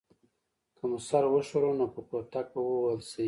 [0.75, 3.19] که مو سر وښوراوه نو په کوتک به ووهل شئ.